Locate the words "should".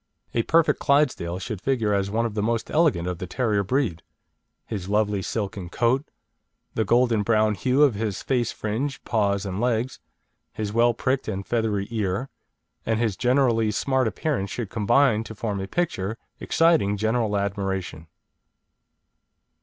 1.37-1.61, 14.49-14.71